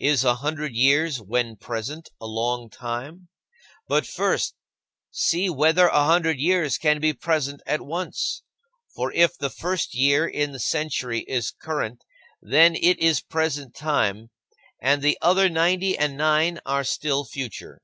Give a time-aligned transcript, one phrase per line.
[0.00, 3.28] Is a hundred years when present a long time?
[3.86, 4.54] But, first,
[5.12, 8.42] see whether a hundred years can be present at once.
[8.96, 12.02] For if the first year in the century is current,
[12.42, 14.30] then it is present time,
[14.82, 17.78] and the other ninety and nine are still future.